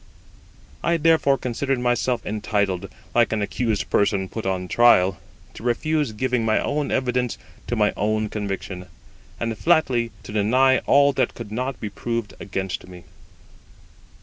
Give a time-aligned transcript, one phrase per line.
[0.83, 5.19] I therefore considered myself entitled, like an accused person put upon trial,
[5.53, 8.87] to refuse giving my own evidence to my own conviction,
[9.39, 13.03] and flatly to deny all that could not be proved against me.